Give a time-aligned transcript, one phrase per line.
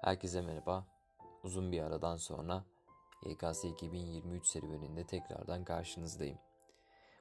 [0.00, 0.86] Herkese merhaba.
[1.42, 2.64] Uzun bir aradan sonra
[3.26, 6.38] YKS 2023 serüveninde tekrardan karşınızdayım.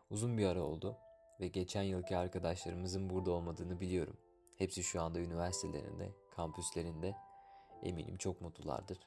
[0.10, 0.97] Uzun bir ara oldu
[1.39, 4.18] ve geçen yılki arkadaşlarımızın burada olmadığını biliyorum.
[4.57, 7.16] Hepsi şu anda üniversitelerinde, kampüslerinde.
[7.84, 9.00] Eminim çok mutlulardır.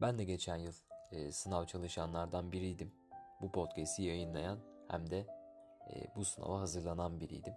[0.00, 0.74] Ben de geçen yıl
[1.10, 2.92] e, sınav çalışanlardan biriydim.
[3.40, 4.58] Bu podcast'i yayınlayan
[4.88, 5.26] hem de
[5.90, 7.54] e, bu sınava hazırlanan biriydim.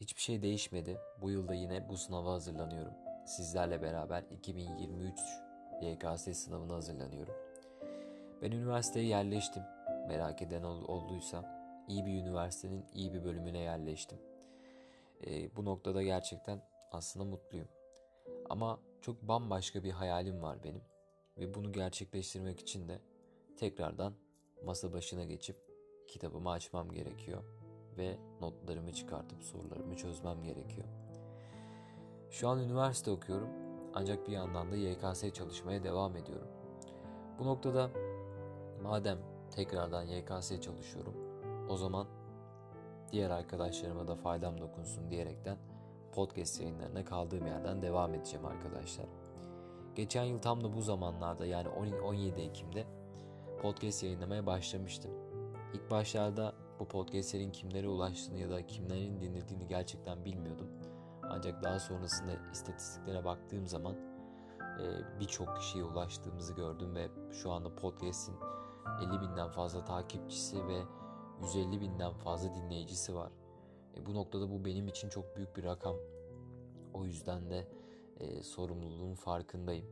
[0.00, 0.98] Hiçbir şey değişmedi.
[1.22, 5.20] Bu yılda yine bu sınava hazırlanıyorum sizlerle beraber 2023
[5.82, 7.34] YKS sınavına hazırlanıyorum.
[8.42, 9.62] Ben üniversiteye yerleştim.
[10.08, 14.18] Merak eden olduysa iyi bir üniversitenin iyi bir bölümüne yerleştim.
[15.26, 17.68] E, bu noktada gerçekten aslında mutluyum.
[18.50, 20.82] Ama çok bambaşka bir hayalim var benim.
[21.38, 23.00] Ve bunu gerçekleştirmek için de
[23.56, 24.14] tekrardan
[24.64, 25.56] masa başına geçip
[26.08, 27.44] kitabımı açmam gerekiyor.
[27.98, 31.03] Ve notlarımı çıkartıp sorularımı çözmem gerekiyor.
[32.34, 33.48] Şu an üniversite okuyorum
[33.94, 36.48] ancak bir yandan da YKS çalışmaya devam ediyorum.
[37.38, 37.90] Bu noktada
[38.82, 39.18] madem
[39.50, 41.14] tekrardan YKS çalışıyorum
[41.68, 42.06] o zaman
[43.12, 45.56] diğer arkadaşlarıma da faydam dokunsun diyerekten
[46.12, 49.06] podcast yayınlarına kaldığım yerden devam edeceğim arkadaşlar.
[49.94, 52.86] Geçen yıl tam da bu zamanlarda yani 17 Ekim'de
[53.62, 55.10] podcast yayınlamaya başlamıştım.
[55.74, 60.93] İlk başlarda bu podcastlerin kimlere ulaştığını ya da kimlerin dinlediğini gerçekten bilmiyordum.
[61.30, 63.96] Ancak daha sonrasında istatistiklere baktığım zaman
[64.60, 64.84] e,
[65.20, 68.36] birçok kişiye ulaştığımızı gördüm ve şu anda podcast'in
[69.00, 70.82] 50 binden fazla takipçisi ve
[71.42, 73.32] 150 binden fazla dinleyicisi var.
[73.96, 75.96] E, bu noktada bu benim için çok büyük bir rakam.
[76.94, 77.68] O yüzden de
[78.20, 79.86] e, sorumluluğun farkındayım.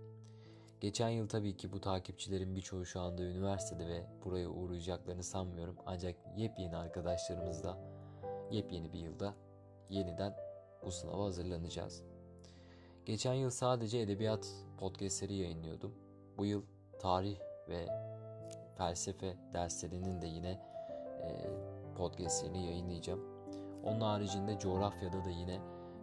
[0.80, 5.76] Geçen yıl tabii ki bu takipçilerin birçoğu şu anda üniversitede ve buraya uğrayacaklarını sanmıyorum.
[5.86, 7.78] Ancak yepyeni arkadaşlarımızla
[8.50, 9.34] yepyeni bir yılda
[9.90, 10.36] yeniden
[10.86, 12.02] bu sınava hazırlanacağız.
[13.06, 15.94] Geçen yıl sadece edebiyat podcastleri yayınlıyordum.
[16.38, 16.62] Bu yıl
[16.98, 17.38] tarih
[17.68, 17.86] ve
[18.78, 20.50] felsefe derslerinin de yine
[21.22, 21.50] e,
[21.96, 23.20] podcastlerini yayınlayacağım.
[23.84, 25.60] Onun haricinde coğrafyada da yine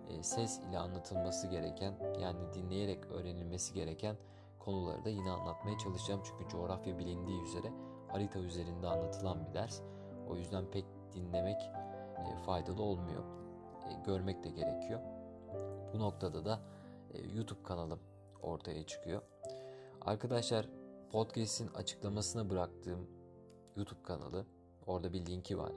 [0.09, 4.16] e, ses ile anlatılması gereken yani dinleyerek öğrenilmesi gereken
[4.59, 6.22] konuları da yine anlatmaya çalışacağım.
[6.23, 7.72] Çünkü coğrafya bilindiği üzere
[8.07, 9.81] harita üzerinde anlatılan bir ders.
[10.29, 11.62] O yüzden pek dinlemek
[12.18, 13.23] e, faydalı olmuyor.
[13.90, 15.00] E, görmek de gerekiyor.
[15.94, 16.59] Bu noktada da
[17.13, 18.00] e, YouTube kanalım
[18.41, 19.22] ortaya çıkıyor.
[20.01, 20.69] Arkadaşlar
[21.12, 23.07] podcast'in açıklamasına bıraktığım
[23.75, 24.45] YouTube kanalı
[24.85, 25.72] orada bir linki var.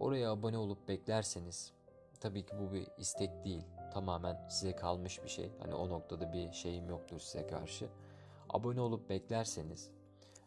[0.00, 1.72] Oraya abone olup beklerseniz
[2.20, 3.64] tabii ki bu bir istek değil.
[3.92, 5.52] Tamamen size kalmış bir şey.
[5.58, 7.88] Hani o noktada bir şeyim yoktur size karşı.
[8.48, 9.90] Abone olup beklerseniz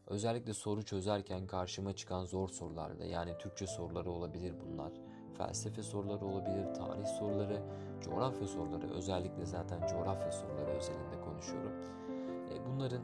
[0.08, 4.91] özellikle soru çözerken karşıma çıkan zor sorularda yani Türkçe soruları olabilir bunlar
[5.38, 7.62] felsefe soruları olabilir, tarih soruları,
[8.01, 11.72] coğrafya soruları, özellikle zaten coğrafya soruları özelinde konuşuyorum.
[12.51, 13.01] E, bunların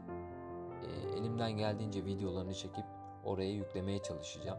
[0.82, 2.84] e, elimden geldiğince videolarını çekip
[3.24, 4.58] oraya yüklemeye çalışacağım.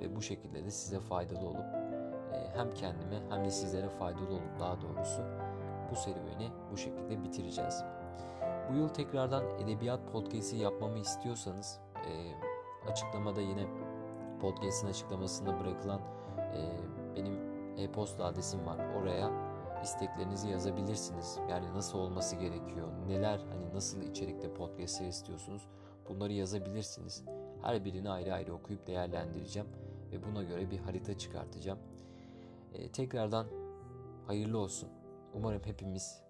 [0.00, 1.66] Ve bu şekilde de size faydalı olup
[2.32, 5.22] e, hem kendime hem de sizlere faydalı olup daha doğrusu
[5.90, 7.84] bu serüveni bu şekilde bitireceğiz.
[8.70, 11.80] Bu yıl tekrardan edebiyat podcast'i yapmamı istiyorsanız
[12.90, 13.66] açıklamada yine
[14.40, 16.00] podcast'in açıklamasında bırakılan
[16.56, 17.38] e, benim
[17.78, 18.78] e-posta adresim var.
[19.00, 19.30] Oraya
[19.82, 21.38] isteklerinizi yazabilirsiniz.
[21.50, 25.68] Yani nasıl olması gerekiyor, neler hani nasıl içerikte podcast'ler istiyorsunuz
[26.08, 27.24] bunları yazabilirsiniz.
[27.62, 29.68] Her birini ayrı ayrı okuyup değerlendireceğim
[30.12, 31.78] ve buna göre bir harita çıkartacağım.
[32.74, 33.46] E, tekrardan
[34.26, 34.88] hayırlı olsun.
[35.34, 36.22] Umarım hepimiz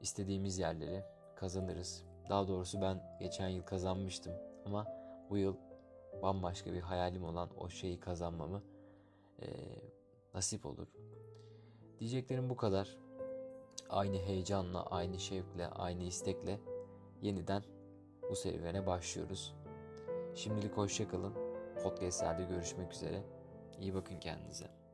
[0.00, 1.04] istediğimiz yerleri
[1.36, 2.04] kazanırız.
[2.28, 4.32] Daha doğrusu ben geçen yıl kazanmıştım
[4.66, 4.86] ama
[5.30, 5.56] bu yıl
[6.22, 8.62] bambaşka bir hayalim olan o şeyi kazanmamı
[9.42, 9.46] e,
[10.34, 10.88] nasip olur.
[11.98, 12.96] Diyeceklerim bu kadar.
[13.90, 16.60] Aynı heyecanla, aynı şevkle, aynı istekle
[17.22, 17.62] yeniden
[18.30, 19.54] bu serüvene başlıyoruz.
[20.34, 21.34] Şimdilik hoşçakalın.
[21.82, 23.22] Podcastlerde görüşmek üzere.
[23.80, 24.85] İyi bakın kendinize.